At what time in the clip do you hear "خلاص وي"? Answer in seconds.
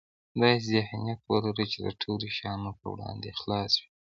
3.39-3.89